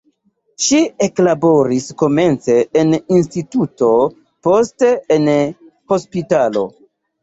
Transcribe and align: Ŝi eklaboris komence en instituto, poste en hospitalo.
Ŝi 0.67 0.79
eklaboris 1.07 1.91
komence 2.03 2.57
en 2.83 2.97
instituto, 3.19 3.93
poste 4.51 4.95
en 5.21 5.35
hospitalo. 5.97 6.71